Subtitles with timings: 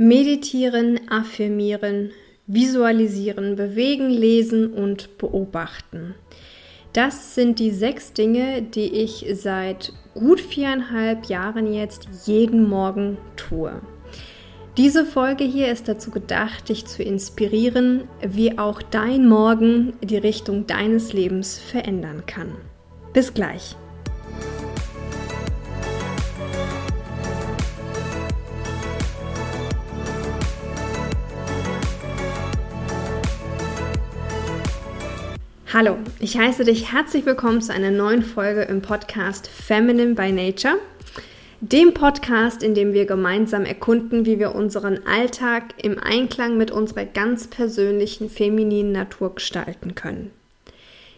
[0.00, 2.12] Meditieren, affirmieren,
[2.46, 6.14] visualisieren, bewegen, lesen und beobachten.
[6.92, 13.72] Das sind die sechs Dinge, die ich seit gut viereinhalb Jahren jetzt jeden Morgen tue.
[14.76, 20.68] Diese Folge hier ist dazu gedacht, dich zu inspirieren, wie auch dein Morgen die Richtung
[20.68, 22.54] deines Lebens verändern kann.
[23.12, 23.74] Bis gleich.
[35.70, 40.78] Hallo, ich heiße dich herzlich willkommen zu einer neuen Folge im Podcast Feminine by Nature,
[41.60, 47.04] dem Podcast, in dem wir gemeinsam erkunden, wie wir unseren Alltag im Einklang mit unserer
[47.04, 50.30] ganz persönlichen femininen Natur gestalten können.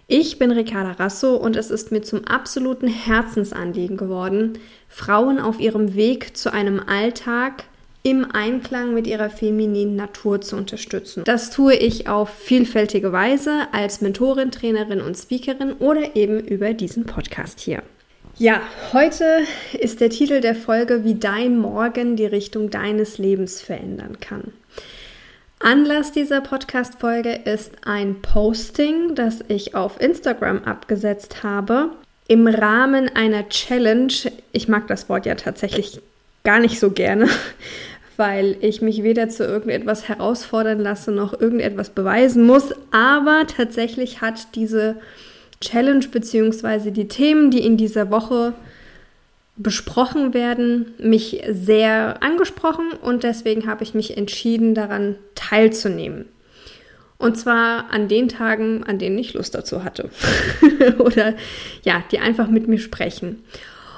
[0.09, 5.95] Ich bin Ricarda Rasso und es ist mir zum absoluten Herzensanliegen geworden, Frauen auf ihrem
[5.95, 7.67] Weg zu einem Alltag,
[8.03, 11.25] im Einklang mit ihrer femininen Natur zu unterstützen.
[11.25, 17.05] Das tue ich auf vielfältige Weise als Mentorin, Trainerin und Speakerin oder eben über diesen
[17.05, 17.83] Podcast hier.
[18.39, 18.63] Ja,
[18.95, 19.43] heute
[19.79, 24.53] ist der Titel der Folge, wie dein Morgen die Richtung deines Lebens verändern kann.
[25.59, 31.91] Anlass dieser Podcast-Folge ist ein Posting, das ich auf Instagram abgesetzt habe.
[32.29, 34.13] Im Rahmen einer Challenge,
[34.53, 36.01] ich mag das Wort ja tatsächlich
[36.43, 37.29] gar nicht so gerne,
[38.21, 42.75] weil ich mich weder zu irgendetwas herausfordern lasse noch irgendetwas beweisen muss.
[42.91, 44.97] Aber tatsächlich hat diese
[45.63, 46.91] Challenge bzw.
[46.91, 48.53] die Themen, die in dieser Woche
[49.57, 56.27] besprochen werden, mich sehr angesprochen und deswegen habe ich mich entschieden, daran teilzunehmen.
[57.17, 60.11] Und zwar an den Tagen, an denen ich Lust dazu hatte.
[60.99, 61.37] Oder
[61.85, 63.43] ja, die einfach mit mir sprechen.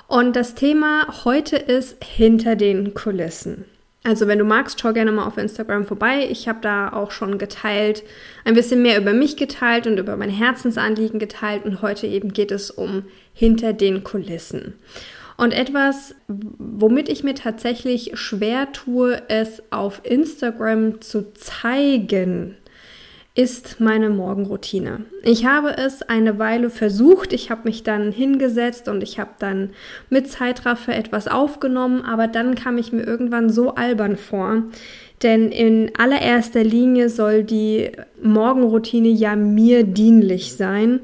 [0.06, 3.64] Und das Thema heute ist hinter den Kulissen.
[4.04, 6.26] Also wenn du magst, schau gerne mal auf Instagram vorbei.
[6.28, 8.02] Ich habe da auch schon geteilt,
[8.44, 11.64] ein bisschen mehr über mich geteilt und über mein Herzensanliegen geteilt.
[11.64, 14.74] Und heute eben geht es um hinter den Kulissen.
[15.36, 22.56] Und etwas, womit ich mir tatsächlich schwer tue, es auf Instagram zu zeigen,
[23.34, 25.06] ist meine Morgenroutine.
[25.22, 29.70] Ich habe es eine Weile versucht, ich habe mich dann hingesetzt und ich habe dann
[30.10, 34.64] mit Zeitraffer etwas aufgenommen, aber dann kam ich mir irgendwann so albern vor,
[35.22, 41.00] denn in allererster Linie soll die Morgenroutine ja mir dienlich sein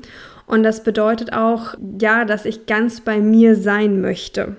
[0.46, 4.56] und das bedeutet auch, ja, dass ich ganz bei mir sein möchte.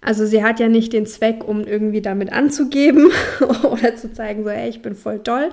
[0.00, 3.10] Also sie hat ja nicht den Zweck, um irgendwie damit anzugeben
[3.64, 5.48] oder zu zeigen, so, hey, ich bin voll toll,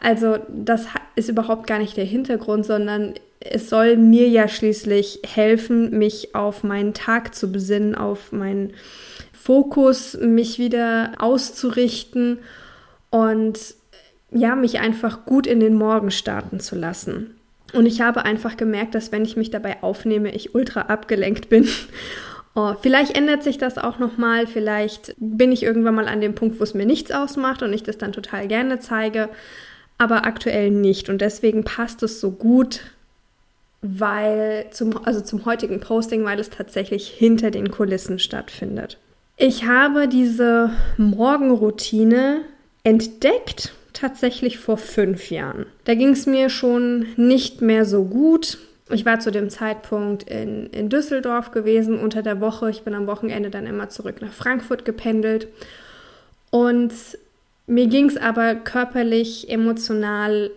[0.00, 5.98] also das ist überhaupt gar nicht der Hintergrund, sondern es soll mir ja schließlich helfen,
[5.98, 8.72] mich auf meinen Tag zu besinnen, auf meinen
[9.32, 12.38] Fokus, mich wieder auszurichten
[13.10, 13.58] und
[14.32, 17.36] ja, mich einfach gut in den Morgen starten zu lassen.
[17.72, 21.68] Und ich habe einfach gemerkt, dass wenn ich mich dabei aufnehme, ich ultra abgelenkt bin.
[22.58, 26.58] Oh, vielleicht ändert sich das auch nochmal, vielleicht bin ich irgendwann mal an dem Punkt,
[26.58, 29.28] wo es mir nichts ausmacht und ich das dann total gerne zeige
[29.98, 31.08] aber aktuell nicht.
[31.08, 32.80] Und deswegen passt es so gut,
[33.82, 38.98] weil zum, also zum heutigen Posting, weil es tatsächlich hinter den Kulissen stattfindet.
[39.36, 42.42] Ich habe diese Morgenroutine
[42.84, 45.66] entdeckt, tatsächlich vor fünf Jahren.
[45.84, 48.58] Da ging es mir schon nicht mehr so gut.
[48.90, 52.70] Ich war zu dem Zeitpunkt in, in Düsseldorf gewesen unter der Woche.
[52.70, 55.48] Ich bin am Wochenende dann immer zurück nach Frankfurt gependelt.
[56.50, 56.92] Und
[57.66, 60.50] mir ging es aber körperlich, emotional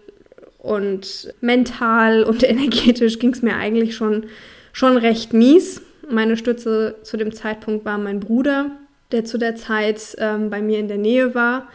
[0.57, 4.25] und mental und energetisch ging es mir eigentlich schon,
[4.73, 5.81] schon recht mies.
[6.09, 8.71] Meine Stütze zu dem Zeitpunkt war mein Bruder,
[9.11, 11.67] der zu der Zeit ähm, bei mir in der Nähe war.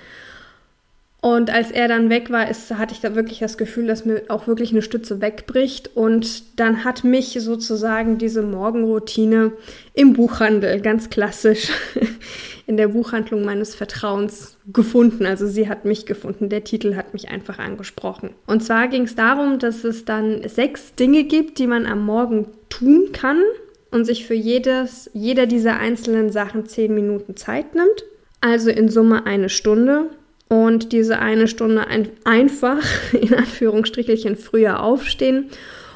[1.24, 4.24] Und als er dann weg war, ist, hatte ich da wirklich das Gefühl, dass mir
[4.28, 5.96] auch wirklich eine Stütze wegbricht.
[5.96, 9.52] Und dann hat mich sozusagen diese Morgenroutine
[9.94, 11.70] im Buchhandel, ganz klassisch,
[12.66, 15.26] in der Buchhandlung meines Vertrauens gefunden.
[15.26, 16.48] Also sie hat mich gefunden.
[16.48, 18.30] Der Titel hat mich einfach angesprochen.
[18.46, 22.46] Und zwar ging es darum, dass es dann sechs Dinge gibt, die man am Morgen
[22.70, 23.42] tun kann
[23.90, 28.04] und sich für jedes, jeder dieser einzelnen Sachen zehn Minuten Zeit nimmt.
[28.40, 30.10] Also in Summe eine Stunde.
[30.48, 32.82] Und diese eine Stunde ein, einfach,
[33.12, 35.50] in Anführungsstrichelchen, früher aufstehen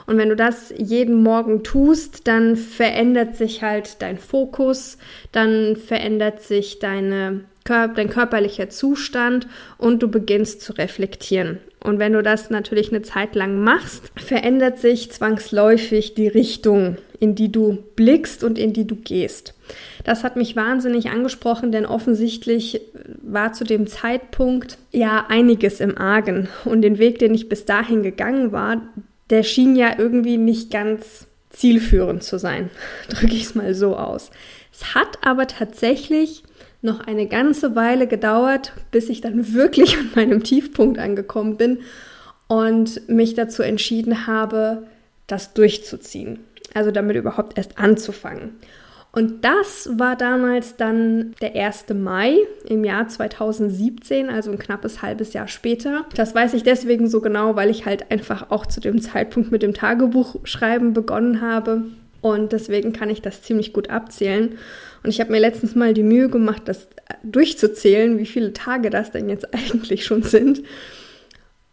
[0.09, 4.97] und wenn du das jeden Morgen tust, dann verändert sich halt dein Fokus,
[5.33, 9.47] dann verändert sich deine dein körperlicher Zustand
[9.77, 11.59] und du beginnst zu reflektieren.
[11.85, 17.35] Und wenn du das natürlich eine Zeit lang machst, verändert sich zwangsläufig die Richtung, in
[17.35, 19.53] die du blickst und in die du gehst.
[20.05, 22.81] Das hat mich wahnsinnig angesprochen, denn offensichtlich
[23.21, 26.49] war zu dem Zeitpunkt ja einiges im Argen.
[26.65, 28.81] Und den Weg, den ich bis dahin gegangen war,
[29.31, 32.71] der schien ja irgendwie nicht ganz zielführend zu sein.
[33.09, 34.31] Drücke ich es mal so aus.
[34.73, 36.43] Es hat aber tatsächlich
[36.81, 41.81] noch eine ganze Weile gedauert, bis ich dann wirklich an meinem Tiefpunkt angekommen bin
[42.47, 44.85] und mich dazu entschieden habe,
[45.27, 46.41] das durchzuziehen.
[46.75, 48.57] Also damit überhaupt erst anzufangen.
[49.11, 51.87] Und das war damals dann der 1.
[51.95, 56.05] Mai im Jahr 2017, also ein knappes halbes Jahr später.
[56.15, 59.63] Das weiß ich deswegen so genau, weil ich halt einfach auch zu dem Zeitpunkt mit
[59.63, 61.85] dem Tagebuchschreiben begonnen habe.
[62.21, 64.59] Und deswegen kann ich das ziemlich gut abzählen.
[65.03, 66.89] Und ich habe mir letztens mal die Mühe gemacht, das
[67.23, 70.63] durchzuzählen, wie viele Tage das denn jetzt eigentlich schon sind.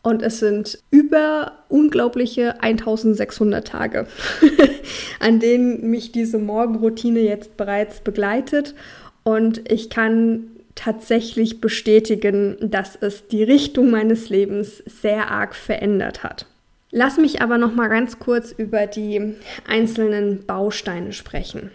[0.06, 4.06] Und es sind über unglaubliche 1600 Tage,
[5.19, 8.75] an denen mich diese Morgenroutine jetzt bereits begleitet.
[9.24, 10.44] Und ich kann
[10.75, 16.46] tatsächlich bestätigen, dass es die Richtung meines Lebens sehr arg verändert hat.
[16.92, 19.34] Lass mich aber noch mal ganz kurz über die
[19.68, 21.72] einzelnen Bausteine sprechen.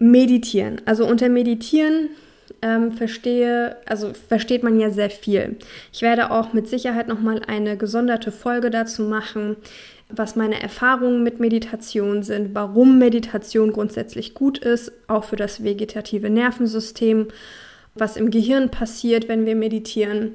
[0.00, 0.82] Meditieren.
[0.86, 2.08] Also unter Meditieren
[2.62, 5.56] ähm, verstehe, also versteht man ja sehr viel.
[5.92, 9.56] Ich werde auch mit Sicherheit nochmal eine gesonderte Folge dazu machen,
[10.08, 16.30] was meine Erfahrungen mit Meditation sind, warum Meditation grundsätzlich gut ist, auch für das vegetative
[16.30, 17.28] Nervensystem,
[17.94, 20.34] was im Gehirn passiert, wenn wir meditieren.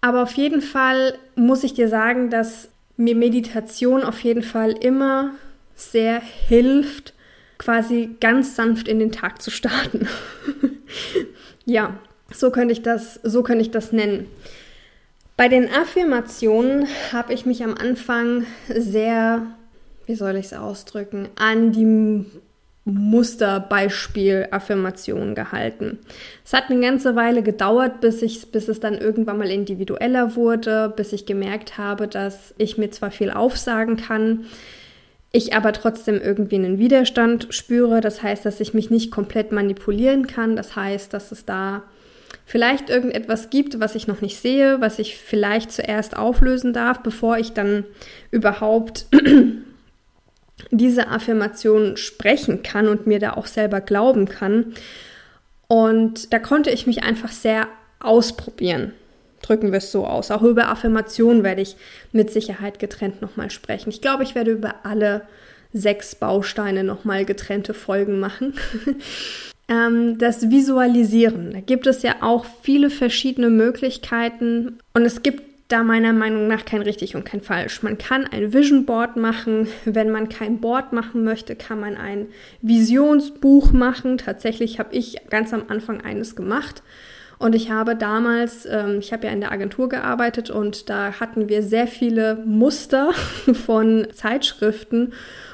[0.00, 5.32] Aber auf jeden Fall muss ich dir sagen, dass mir Meditation auf jeden Fall immer
[5.74, 7.12] sehr hilft,
[7.58, 10.08] quasi ganz sanft in den Tag zu starten.
[11.66, 11.98] ja,
[12.32, 14.26] so könnte ich das, so könnte ich das nennen.
[15.36, 19.42] Bei den Affirmationen habe ich mich am Anfang sehr,
[20.06, 22.24] wie soll ich es ausdrücken, an die
[22.86, 25.98] Musterbeispiel-Affirmationen gehalten.
[26.44, 30.92] Es hat eine ganze Weile gedauert, bis, ich, bis es dann irgendwann mal individueller wurde,
[30.96, 34.44] bis ich gemerkt habe, dass ich mir zwar viel aufsagen kann,
[35.36, 38.00] ich aber trotzdem irgendwie einen Widerstand spüre.
[38.00, 40.56] Das heißt, dass ich mich nicht komplett manipulieren kann.
[40.56, 41.82] Das heißt, dass es da
[42.44, 47.38] vielleicht irgendetwas gibt, was ich noch nicht sehe, was ich vielleicht zuerst auflösen darf, bevor
[47.38, 47.84] ich dann
[48.30, 49.06] überhaupt
[50.70, 54.74] diese Affirmation sprechen kann und mir da auch selber glauben kann.
[55.68, 57.68] Und da konnte ich mich einfach sehr
[57.98, 58.92] ausprobieren
[59.46, 60.30] drücken wir es so aus.
[60.30, 61.76] Auch über Affirmationen werde ich
[62.12, 63.90] mit Sicherheit getrennt nochmal sprechen.
[63.90, 65.22] Ich glaube, ich werde über alle
[65.72, 68.54] sechs Bausteine nochmal getrennte Folgen machen.
[69.68, 71.52] ähm, das Visualisieren.
[71.52, 76.64] Da gibt es ja auch viele verschiedene Möglichkeiten und es gibt da meiner Meinung nach
[76.64, 77.82] kein richtig und kein falsch.
[77.82, 79.66] Man kann ein Vision Board machen.
[79.84, 82.28] Wenn man kein Board machen möchte, kann man ein
[82.62, 84.16] Visionsbuch machen.
[84.16, 86.84] Tatsächlich habe ich ganz am Anfang eines gemacht.
[87.38, 91.48] Und ich habe damals, ähm, ich habe ja in der Agentur gearbeitet und da hatten
[91.48, 93.10] wir sehr viele Muster
[93.66, 95.12] von Zeitschriften.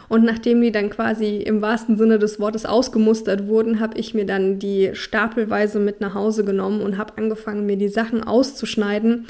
[0.09, 4.27] Und nachdem die dann quasi im wahrsten Sinne des Wortes ausgemustert wurden, habe ich mir
[4.27, 9.27] dann die stapelweise mit nach Hause genommen und habe angefangen, mir die Sachen auszuschneiden,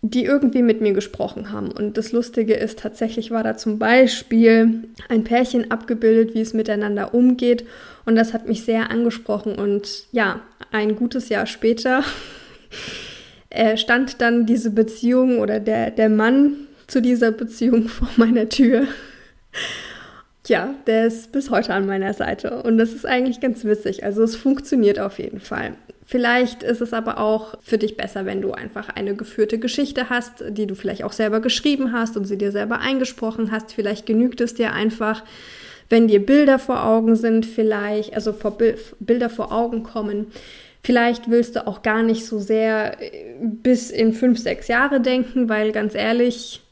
[0.00, 1.72] die irgendwie mit mir gesprochen haben.
[1.72, 7.14] Und das Lustige ist, tatsächlich war da zum Beispiel ein Pärchen abgebildet, wie es miteinander
[7.14, 7.66] umgeht.
[8.06, 9.56] Und das hat mich sehr angesprochen.
[9.56, 10.40] Und ja,
[10.70, 12.04] ein gutes Jahr später
[13.74, 18.86] stand dann diese Beziehung oder der, der Mann zu dieser Beziehung vor meiner Tür.
[20.46, 24.02] Ja, der ist bis heute an meiner Seite und das ist eigentlich ganz witzig.
[24.02, 25.74] Also es funktioniert auf jeden Fall.
[26.10, 30.42] Vielleicht ist es aber auch für dich besser, wenn du einfach eine geführte Geschichte hast,
[30.48, 33.74] die du vielleicht auch selber geschrieben hast und sie dir selber eingesprochen hast.
[33.74, 35.22] Vielleicht genügt es dir einfach,
[35.90, 38.56] wenn dir Bilder vor Augen sind, vielleicht, also vor
[39.00, 40.28] Bilder vor Augen kommen.
[40.82, 45.50] Vielleicht willst du auch gar nicht so sehr äh, bis in fünf, sechs Jahre denken,
[45.50, 46.62] weil ganz ehrlich,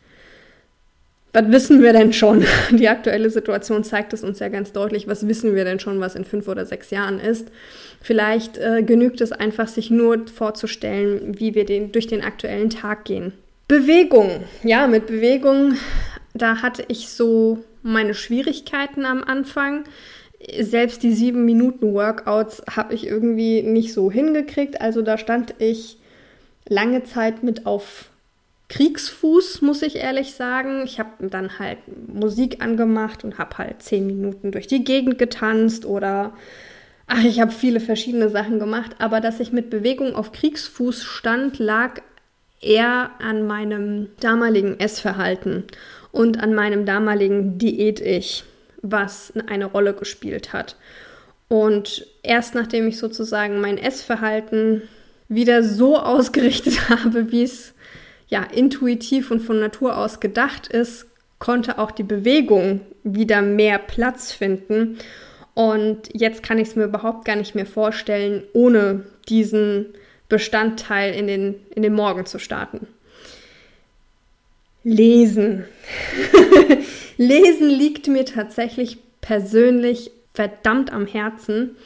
[1.36, 2.44] was wissen wir denn schon?
[2.70, 5.06] Die aktuelle Situation zeigt es uns ja ganz deutlich.
[5.06, 7.48] Was wissen wir denn schon, was in fünf oder sechs Jahren ist?
[8.00, 13.04] Vielleicht äh, genügt es einfach, sich nur vorzustellen, wie wir den, durch den aktuellen Tag
[13.04, 13.34] gehen.
[13.68, 14.44] Bewegung.
[14.62, 15.74] Ja, mit Bewegung,
[16.32, 19.84] da hatte ich so meine Schwierigkeiten am Anfang.
[20.58, 24.80] Selbst die sieben Minuten Workouts habe ich irgendwie nicht so hingekriegt.
[24.80, 25.98] Also da stand ich
[26.66, 28.10] lange Zeit mit auf
[28.68, 30.82] Kriegsfuß, muss ich ehrlich sagen.
[30.84, 35.84] Ich habe dann halt Musik angemacht und habe halt zehn Minuten durch die Gegend getanzt
[35.84, 36.32] oder
[37.06, 38.96] ach, ich habe viele verschiedene Sachen gemacht.
[38.98, 42.00] Aber dass ich mit Bewegung auf Kriegsfuß stand, lag
[42.60, 45.64] eher an meinem damaligen Essverhalten
[46.10, 48.44] und an meinem damaligen Diät-Ich,
[48.82, 50.76] was eine Rolle gespielt hat.
[51.48, 54.82] Und erst nachdem ich sozusagen mein Essverhalten
[55.28, 57.74] wieder so ausgerichtet habe, wie es
[58.28, 61.06] ja intuitiv und von Natur aus gedacht ist,
[61.38, 64.98] konnte auch die Bewegung wieder mehr Platz finden.
[65.54, 69.94] Und jetzt kann ich es mir überhaupt gar nicht mehr vorstellen, ohne diesen
[70.28, 72.86] Bestandteil in den, in den Morgen zu starten.
[74.82, 75.64] Lesen.
[77.16, 81.76] Lesen liegt mir tatsächlich persönlich verdammt am Herzen.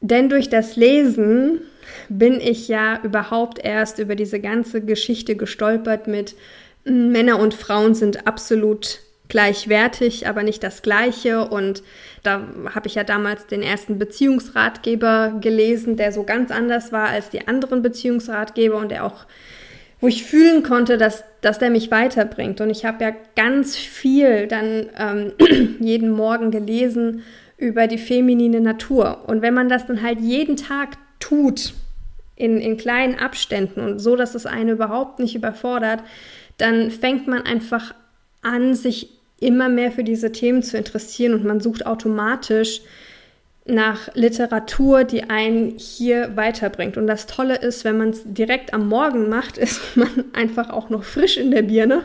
[0.00, 1.62] Denn durch das Lesen
[2.08, 6.34] bin ich ja überhaupt erst über diese ganze Geschichte gestolpert mit
[6.84, 9.00] Männer und Frauen sind absolut
[9.32, 11.48] gleichwertig, aber nicht das Gleiche.
[11.48, 11.82] Und
[12.22, 12.42] da
[12.74, 17.48] habe ich ja damals den ersten Beziehungsratgeber gelesen, der so ganz anders war als die
[17.48, 19.24] anderen Beziehungsratgeber und der auch,
[20.00, 22.60] wo ich fühlen konnte, dass, dass der mich weiterbringt.
[22.60, 25.32] Und ich habe ja ganz viel dann ähm,
[25.80, 27.22] jeden Morgen gelesen
[27.56, 29.24] über die feminine Natur.
[29.28, 31.74] Und wenn man das dann halt jeden Tag tut,
[32.36, 36.02] in, in kleinen Abständen und so, dass es einen überhaupt nicht überfordert,
[36.58, 37.94] dann fängt man einfach
[38.42, 42.80] an, sich immer mehr für diese Themen zu interessieren und man sucht automatisch
[43.64, 46.96] nach Literatur, die einen hier weiterbringt.
[46.96, 50.90] Und das Tolle ist, wenn man es direkt am Morgen macht, ist man einfach auch
[50.90, 52.02] noch frisch in der Birne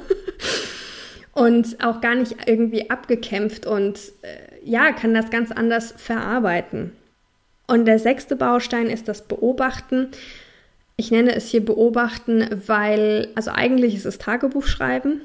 [1.33, 6.91] und auch gar nicht irgendwie abgekämpft und äh, ja, kann das ganz anders verarbeiten.
[7.67, 10.09] Und der sechste Baustein ist das Beobachten.
[10.95, 15.21] Ich nenne es hier Beobachten, weil, also eigentlich ist es Tagebuchschreiben.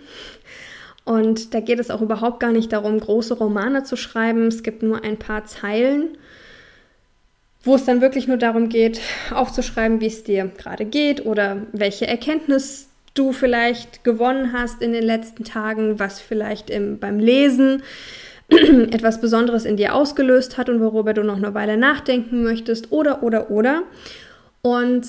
[1.04, 4.46] Und da geht es auch überhaupt gar nicht darum, große Romane zu schreiben.
[4.46, 6.18] Es gibt nur ein paar Zeilen,
[7.64, 9.00] wo es dann wirklich nur darum geht,
[9.32, 15.04] aufzuschreiben, wie es dir gerade geht oder welche Erkenntnis du vielleicht gewonnen hast in den
[15.04, 17.82] letzten Tagen, was vielleicht im, beim Lesen
[18.90, 23.22] etwas Besonderes in dir ausgelöst hat und worüber du noch eine Weile nachdenken möchtest oder,
[23.22, 23.84] oder, oder.
[24.62, 25.06] Und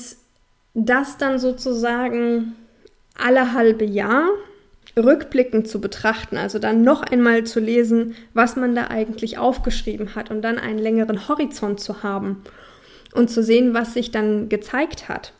[0.73, 2.55] das dann sozusagen
[3.15, 4.29] alle halbe Jahr
[4.97, 10.29] rückblickend zu betrachten, also dann noch einmal zu lesen, was man da eigentlich aufgeschrieben hat
[10.29, 12.43] und dann einen längeren Horizont zu haben
[13.13, 15.33] und zu sehen, was sich dann gezeigt hat,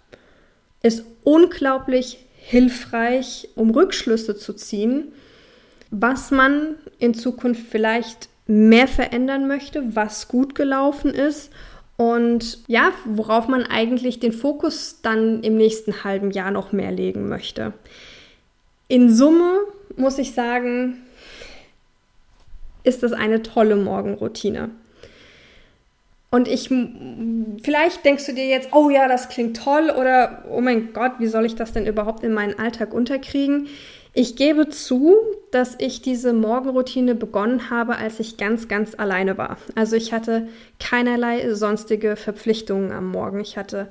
[0.82, 5.14] ist unglaublich hilfreich, um Rückschlüsse zu ziehen,
[5.94, 11.52] was man in Zukunft vielleicht mehr verändern möchte, was gut gelaufen ist
[11.98, 17.30] und ja, worauf man eigentlich den Fokus dann im nächsten halben Jahr noch mehr legen
[17.30, 17.74] möchte.
[18.88, 19.60] In Summe
[19.96, 21.04] muss ich sagen,
[22.84, 24.72] ist das eine tolle Morgenroutine.
[26.32, 26.70] Und ich,
[27.62, 31.28] vielleicht denkst du dir jetzt, oh ja, das klingt toll oder oh mein Gott, wie
[31.28, 33.68] soll ich das denn überhaupt in meinen Alltag unterkriegen?
[34.15, 35.15] Ich gebe zu,
[35.50, 39.58] dass ich diese Morgenroutine begonnen habe, als ich ganz, ganz alleine war.
[39.74, 40.48] Also ich hatte
[40.79, 43.39] keinerlei sonstige Verpflichtungen am Morgen.
[43.39, 43.88] Ich hatte,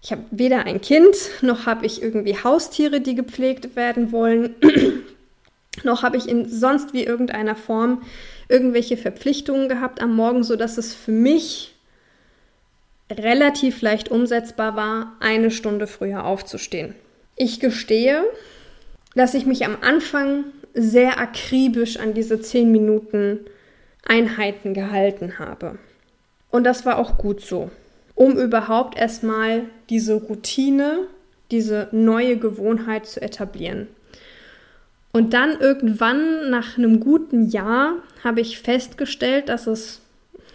[0.00, 4.54] ich habe weder ein Kind, noch habe ich irgendwie Haustiere, die gepflegt werden wollen,
[5.82, 8.02] noch habe ich in sonst wie irgendeiner Form
[8.48, 11.74] irgendwelche Verpflichtungen gehabt am Morgen, sodass es für mich
[13.10, 16.94] relativ leicht umsetzbar war, eine Stunde früher aufzustehen.
[17.36, 18.24] Ich gestehe,
[19.18, 20.44] dass ich mich am Anfang
[20.74, 23.40] sehr akribisch an diese 10 Minuten
[24.06, 25.78] Einheiten gehalten habe.
[26.50, 27.70] Und das war auch gut so,
[28.14, 31.00] um überhaupt erstmal diese Routine,
[31.50, 33.88] diese neue Gewohnheit zu etablieren.
[35.12, 40.00] Und dann irgendwann nach einem guten Jahr habe ich festgestellt, dass es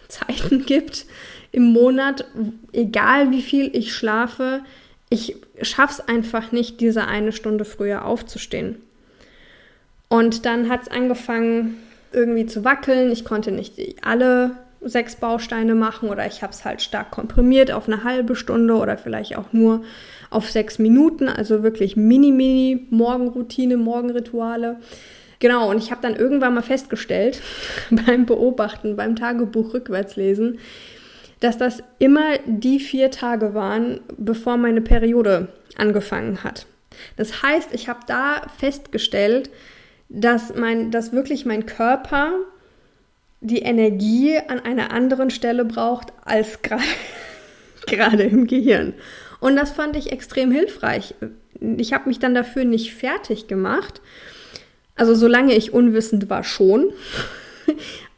[0.07, 1.05] Zeiten gibt
[1.51, 2.25] im Monat,
[2.71, 4.61] egal wie viel ich schlafe,
[5.13, 8.77] ich schaffe es einfach nicht, diese eine Stunde früher aufzustehen.
[10.09, 11.77] Und dann hat es angefangen,
[12.11, 13.11] irgendwie zu wackeln.
[13.11, 17.87] Ich konnte nicht alle sechs Bausteine machen oder ich habe es halt stark komprimiert auf
[17.87, 19.83] eine halbe Stunde oder vielleicht auch nur
[20.31, 24.77] auf sechs Minuten, also wirklich mini-mini Morgenroutine, Morgenrituale.
[25.37, 27.39] Genau, und ich habe dann irgendwann mal festgestellt,
[27.91, 30.57] beim Beobachten, beim Tagebuch rückwärts lesen,
[31.43, 36.67] dass das immer die vier Tage waren, bevor meine Periode angefangen hat.
[37.17, 39.49] Das heißt, ich habe da festgestellt,
[40.07, 42.31] dass, mein, dass wirklich mein Körper
[43.41, 46.59] die Energie an einer anderen Stelle braucht als
[47.87, 48.93] gerade im Gehirn.
[49.41, 51.13] Und das fand ich extrem hilfreich.
[51.59, 53.99] Ich habe mich dann dafür nicht fertig gemacht.
[54.95, 56.93] Also solange ich unwissend war schon.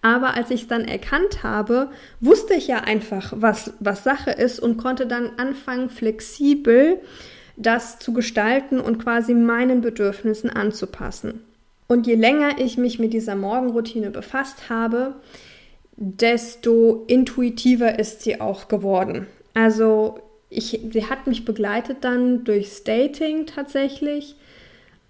[0.05, 4.59] Aber als ich es dann erkannt habe, wusste ich ja einfach, was, was Sache ist
[4.59, 7.01] und konnte dann anfangen, flexibel
[7.57, 11.39] das zu gestalten und quasi meinen Bedürfnissen anzupassen.
[11.88, 15.15] Und je länger ich mich mit dieser Morgenroutine befasst habe,
[15.95, 19.25] desto intuitiver ist sie auch geworden.
[19.55, 20.19] Also
[20.51, 24.35] ich, sie hat mich begleitet dann durchs Dating tatsächlich.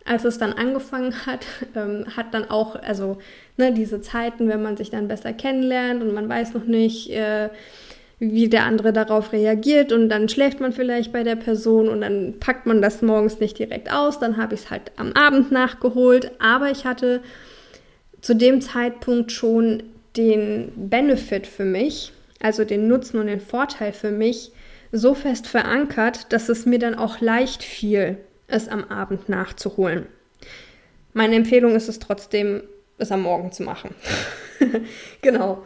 [0.06, 1.46] Als es dann angefangen hat,
[1.76, 3.18] ähm, hat dann auch, also
[3.58, 7.50] ne, diese Zeiten, wenn man sich dann besser kennenlernt und man weiß noch nicht, äh,
[8.20, 12.36] wie der andere darauf reagiert und dann schläft man vielleicht bei der Person und dann
[12.40, 16.32] packt man das morgens nicht direkt aus, dann habe ich es halt am Abend nachgeholt,
[16.40, 17.22] aber ich hatte
[18.22, 19.84] zu dem Zeitpunkt schon
[20.16, 24.52] den Benefit für mich, also den Nutzen und den Vorteil für mich,
[24.92, 30.08] so fest verankert, dass es mir dann auch leicht fiel, es am Abend nachzuholen.
[31.14, 32.64] Meine Empfehlung ist es trotzdem,
[32.98, 33.96] es am Morgen zu machen.
[35.22, 35.64] genau.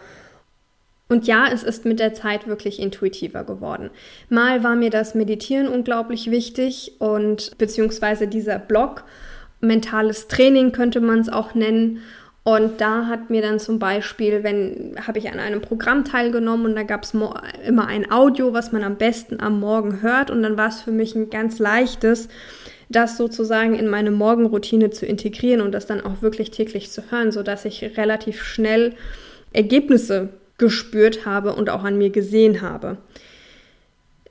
[1.11, 3.89] Und ja, es ist mit der Zeit wirklich intuitiver geworden.
[4.29, 9.03] Mal war mir das Meditieren unglaublich wichtig und beziehungsweise dieser Blog,
[9.59, 12.01] mentales Training könnte man es auch nennen.
[12.43, 16.75] Und da hat mir dann zum Beispiel, wenn habe ich an einem Programm teilgenommen und
[16.75, 20.29] da gab es immer ein Audio, was man am besten am Morgen hört.
[20.29, 22.29] Und dann war es für mich ein ganz leichtes,
[22.89, 27.31] das sozusagen in meine Morgenroutine zu integrieren und das dann auch wirklich täglich zu hören,
[27.31, 28.93] sodass ich relativ schnell
[29.53, 32.97] Ergebnisse gespürt habe und auch an mir gesehen habe.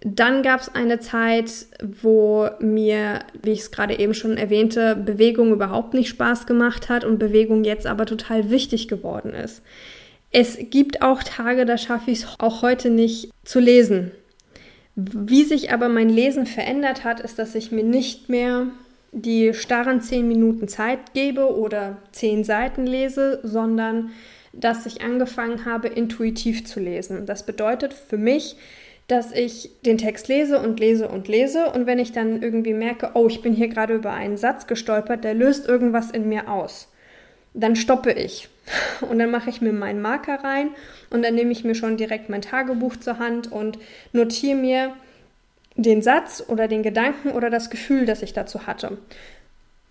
[0.00, 5.52] Dann gab es eine Zeit, wo mir, wie ich es gerade eben schon erwähnte, Bewegung
[5.52, 9.62] überhaupt nicht Spaß gemacht hat und Bewegung jetzt aber total wichtig geworden ist.
[10.30, 14.12] Es gibt auch Tage, da schaffe ich es auch heute nicht zu lesen.
[15.00, 18.66] Wie sich aber mein Lesen verändert hat, ist, dass ich mir nicht mehr
[19.12, 24.10] die starren zehn Minuten Zeit gebe oder zehn Seiten lese, sondern
[24.52, 27.26] dass ich angefangen habe, intuitiv zu lesen.
[27.26, 28.56] Das bedeutet für mich,
[29.06, 33.12] dass ich den Text lese und lese und lese und wenn ich dann irgendwie merke,
[33.14, 36.88] oh, ich bin hier gerade über einen Satz gestolpert, der löst irgendwas in mir aus,
[37.54, 38.48] dann stoppe ich
[39.00, 40.70] und dann mache ich mir meinen Marker rein
[41.10, 43.78] und dann nehme ich mir schon direkt mein Tagebuch zur Hand und
[44.12, 44.92] notiere mir
[45.76, 48.98] den Satz oder den Gedanken oder das Gefühl, das ich dazu hatte.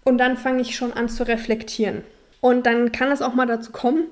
[0.03, 2.03] Und dann fange ich schon an zu reflektieren.
[2.41, 4.05] Und dann kann es auch mal dazu kommen,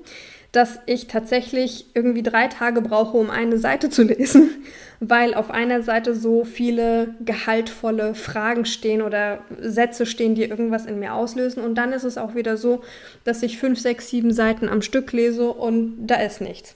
[0.56, 4.48] dass ich tatsächlich irgendwie drei Tage brauche, um eine Seite zu lesen,
[5.00, 10.98] weil auf einer Seite so viele gehaltvolle Fragen stehen oder Sätze stehen, die irgendwas in
[10.98, 11.62] mir auslösen.
[11.62, 12.82] Und dann ist es auch wieder so,
[13.24, 16.74] dass ich fünf, sechs, sieben Seiten am Stück lese und da ist nichts.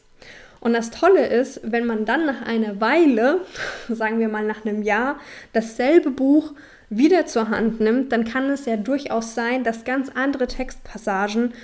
[0.60, 3.40] Und das Tolle ist, wenn man dann nach einer Weile,
[3.88, 5.18] sagen wir mal nach einem Jahr,
[5.54, 6.52] dasselbe Buch
[6.90, 11.54] wieder zur Hand nimmt, dann kann es ja durchaus sein, dass ganz andere Textpassagen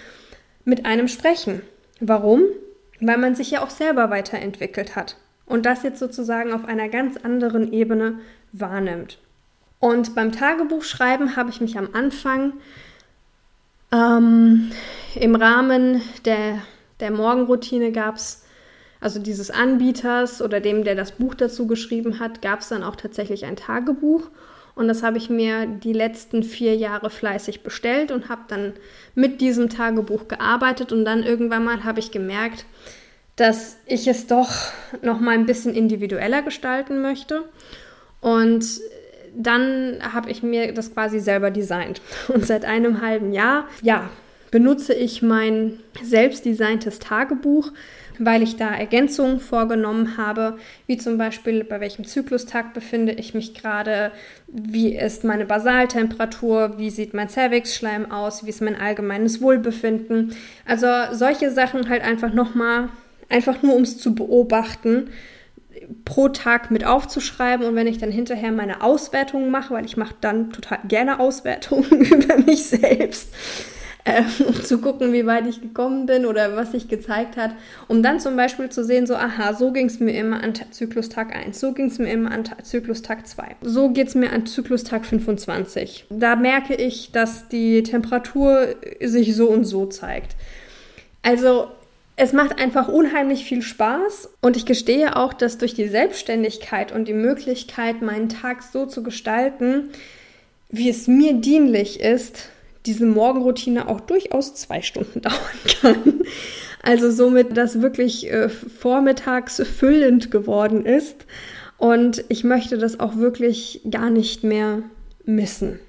[0.64, 1.61] mit einem sprechen.
[2.01, 2.43] Warum?
[3.01, 7.17] Weil man sich ja auch selber weiterentwickelt hat und das jetzt sozusagen auf einer ganz
[7.17, 8.21] anderen Ebene
[8.53, 9.19] wahrnimmt.
[9.79, 12.55] Und beim Tagebuchschreiben habe ich mich am Anfang
[13.93, 14.71] ähm,
[15.15, 16.63] im Rahmen der,
[17.01, 18.45] der Morgenroutine gab es,
[19.01, 22.97] also dieses Anbieters oder dem, der das Buch dazu geschrieben hat, gab es dann auch
[22.97, 24.29] tatsächlich ein Tagebuch.
[24.77, 28.75] Und das habe ich mir die letzten vier Jahre fleißig bestellt und habe dann
[29.15, 30.93] mit diesem Tagebuch gearbeitet.
[30.93, 32.67] Und dann irgendwann mal habe ich gemerkt,
[33.37, 34.51] dass ich es doch
[35.01, 37.45] noch mal ein bisschen individueller gestalten möchte.
[38.21, 38.67] Und
[39.35, 42.03] dann habe ich mir das quasi selber designt.
[42.29, 44.11] Und seit einem halben Jahr, ja,
[44.51, 47.73] benutze ich mein selbst designtes Tagebuch
[48.18, 53.55] weil ich da Ergänzungen vorgenommen habe, wie zum Beispiel bei welchem Zyklustag befinde ich mich
[53.55, 54.12] gerade,
[54.46, 60.35] wie ist meine Basaltemperatur, wie sieht mein Cervixschleim aus, wie ist mein allgemeines Wohlbefinden.
[60.64, 62.88] Also solche Sachen halt einfach nochmal,
[63.29, 65.11] einfach nur um es zu beobachten,
[66.05, 70.14] pro Tag mit aufzuschreiben und wenn ich dann hinterher meine Auswertungen mache, weil ich mache
[70.20, 73.29] dann total gerne Auswertungen über mich selbst,
[74.07, 77.51] äh, um zu gucken, wie weit ich gekommen bin oder was sich gezeigt hat,
[77.88, 81.35] um dann zum Beispiel zu sehen, so, aha, so ging es mir immer an Zyklustag
[81.35, 85.05] 1, so ging es mir immer an Zyklustag 2, so geht es mir an Zyklustag
[85.05, 86.07] 25.
[86.09, 90.37] Da merke ich, dass die Temperatur sich so und so zeigt.
[91.23, 91.66] Also
[92.14, 97.09] es macht einfach unheimlich viel Spaß und ich gestehe auch, dass durch die Selbstständigkeit und
[97.09, 99.90] die Möglichkeit, meinen Tag so zu gestalten,
[100.71, 102.49] wie es mir dienlich ist,
[102.87, 105.37] diese Morgenroutine auch durchaus zwei Stunden dauern
[105.81, 106.22] kann.
[106.83, 111.27] Also somit, dass wirklich äh, vormittags füllend geworden ist.
[111.79, 114.83] Und ich möchte das auch wirklich gar nicht mehr
[115.25, 115.81] missen.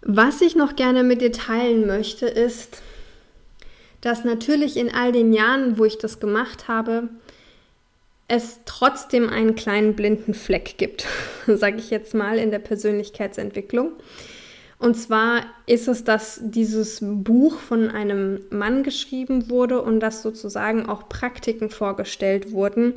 [0.00, 2.80] Was ich noch gerne mit dir teilen möchte, ist,
[4.00, 7.08] dass natürlich in all den Jahren, wo ich das gemacht habe,
[8.28, 11.06] es trotzdem einen kleinen blinden Fleck gibt,
[11.46, 13.92] sage ich jetzt mal in der Persönlichkeitsentwicklung.
[14.78, 20.86] Und zwar ist es, dass dieses Buch von einem Mann geschrieben wurde und dass sozusagen
[20.86, 22.94] auch Praktiken vorgestellt wurden,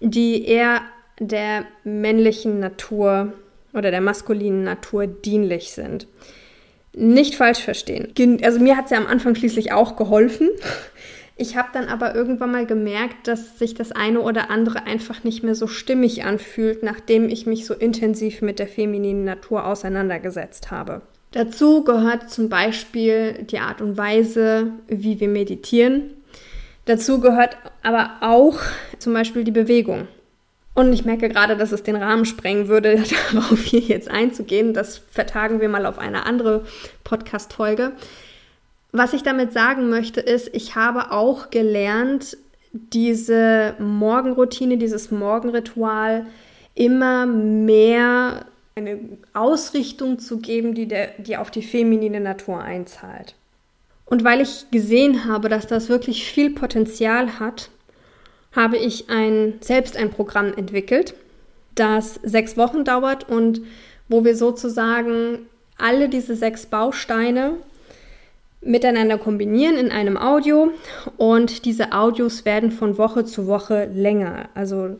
[0.00, 0.80] die eher
[1.18, 3.34] der männlichen Natur
[3.74, 6.06] oder der maskulinen Natur dienlich sind.
[6.94, 8.12] Nicht falsch verstehen.
[8.42, 10.48] Also mir hat es ja am Anfang schließlich auch geholfen.
[11.40, 15.42] Ich habe dann aber irgendwann mal gemerkt, dass sich das eine oder andere einfach nicht
[15.42, 21.00] mehr so stimmig anfühlt, nachdem ich mich so intensiv mit der femininen Natur auseinandergesetzt habe.
[21.30, 26.10] Dazu gehört zum Beispiel die Art und Weise, wie wir meditieren.
[26.84, 28.58] Dazu gehört aber auch
[28.98, 30.08] zum Beispiel die Bewegung.
[30.74, 34.74] Und ich merke gerade, dass es den Rahmen sprengen würde, darauf hier jetzt einzugehen.
[34.74, 36.66] Das vertagen wir mal auf eine andere
[37.02, 37.92] Podcast-Folge.
[38.92, 42.36] Was ich damit sagen möchte, ist, ich habe auch gelernt,
[42.72, 46.26] diese Morgenroutine, dieses Morgenritual
[46.74, 48.98] immer mehr eine
[49.32, 53.34] Ausrichtung zu geben, die, der, die auf die feminine Natur einzahlt.
[54.06, 57.70] Und weil ich gesehen habe, dass das wirklich viel Potenzial hat,
[58.52, 61.14] habe ich ein, selbst ein Programm entwickelt,
[61.74, 63.60] das sechs Wochen dauert und
[64.08, 65.46] wo wir sozusagen
[65.78, 67.54] alle diese sechs Bausteine
[68.62, 70.70] miteinander kombinieren in einem Audio
[71.16, 74.50] und diese Audios werden von Woche zu Woche länger.
[74.54, 74.96] Also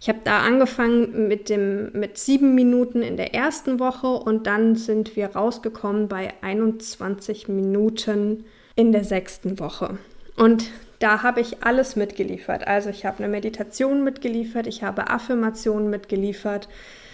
[0.00, 4.74] ich habe da angefangen mit dem mit sieben Minuten in der ersten Woche und dann
[4.74, 9.98] sind wir rausgekommen bei 21 Minuten in der sechsten Woche.
[10.36, 10.64] Und
[10.98, 12.66] da habe ich alles mitgeliefert.
[12.66, 16.68] Also ich habe eine Meditation mitgeliefert, ich habe Affirmationen mitgeliefert,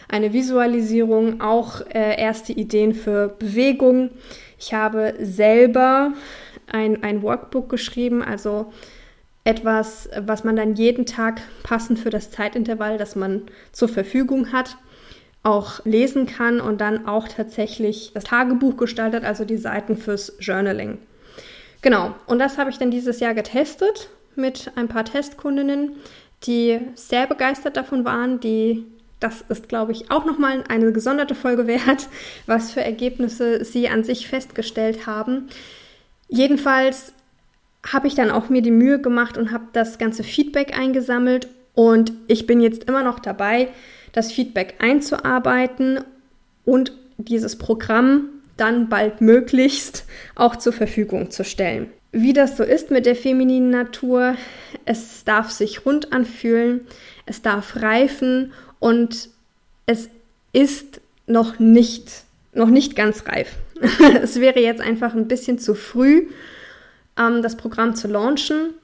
[0.08, 4.10] eine Visualisierung, auch äh, erste Ideen für Bewegung.
[4.60, 6.12] Ich habe selber
[6.70, 8.72] ein, ein Workbook geschrieben, also
[9.42, 13.42] etwas, was man dann jeden Tag passend für das Zeitintervall, das man
[13.72, 14.76] zur Verfügung hat,
[15.42, 20.98] auch lesen kann und dann auch tatsächlich das Tagebuch gestaltet, also die Seiten fürs Journaling.
[21.80, 25.92] Genau, und das habe ich dann dieses Jahr getestet mit ein paar Testkundinnen,
[26.42, 28.84] die sehr begeistert davon waren, die
[29.20, 32.08] das ist, glaube ich, auch nochmal eine gesonderte Folge wert,
[32.46, 35.48] was für Ergebnisse sie an sich festgestellt haben.
[36.28, 37.12] Jedenfalls
[37.86, 42.12] habe ich dann auch mir die Mühe gemacht und habe das ganze Feedback eingesammelt und
[42.26, 43.68] ich bin jetzt immer noch dabei,
[44.12, 46.00] das Feedback einzuarbeiten
[46.64, 50.04] und dieses Programm dann bald möglichst
[50.34, 51.90] auch zur Verfügung zu stellen.
[52.12, 54.34] Wie das so ist mit der femininen Natur,
[54.84, 56.86] es darf sich rund anfühlen,
[57.24, 59.28] es darf reifen und
[59.86, 60.08] es
[60.52, 63.56] ist noch nicht, noch nicht ganz reif.
[64.22, 66.28] es wäre jetzt einfach ein bisschen zu früh,
[67.16, 68.74] ähm, das Programm zu launchen.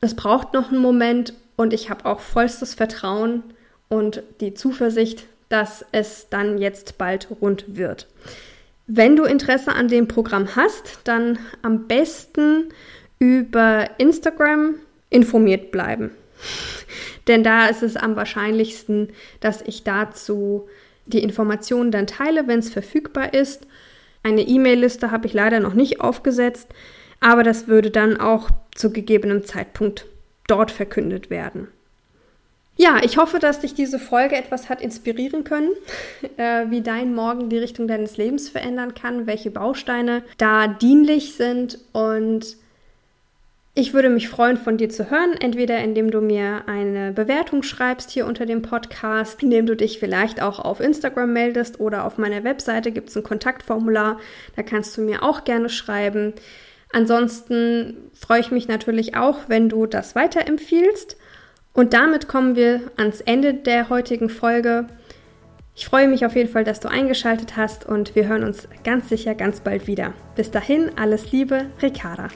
[0.00, 3.42] Es braucht noch einen Moment und ich habe auch vollstes Vertrauen
[3.88, 8.06] und die Zuversicht, dass es dann jetzt bald rund wird.
[8.86, 12.68] Wenn du Interesse an dem Programm hast, dann am besten
[13.18, 14.76] über Instagram
[15.10, 16.10] informiert bleiben.
[17.28, 19.10] Denn da ist es am wahrscheinlichsten,
[19.40, 20.68] dass ich dazu
[21.06, 23.66] die Informationen dann teile, wenn es verfügbar ist.
[24.22, 26.68] Eine E-Mail-Liste habe ich leider noch nicht aufgesetzt,
[27.20, 30.06] aber das würde dann auch zu gegebenem Zeitpunkt
[30.46, 31.68] dort verkündet werden.
[32.80, 35.70] Ja, ich hoffe, dass dich diese Folge etwas hat inspirieren können,
[36.36, 41.78] äh, wie dein Morgen die Richtung deines Lebens verändern kann, welche Bausteine da dienlich sind
[41.92, 42.56] und
[43.78, 48.10] ich würde mich freuen, von dir zu hören, entweder indem du mir eine Bewertung schreibst
[48.10, 52.42] hier unter dem Podcast, indem du dich vielleicht auch auf Instagram meldest oder auf meiner
[52.42, 54.18] Webseite gibt es ein Kontaktformular,
[54.56, 56.32] da kannst du mir auch gerne schreiben.
[56.92, 61.16] Ansonsten freue ich mich natürlich auch, wenn du das weiterempfiehlst.
[61.72, 64.88] Und damit kommen wir ans Ende der heutigen Folge.
[65.76, 69.08] Ich freue mich auf jeden Fall, dass du eingeschaltet hast und wir hören uns ganz
[69.08, 70.14] sicher ganz bald wieder.
[70.34, 72.26] Bis dahin, alles Liebe, Ricarda.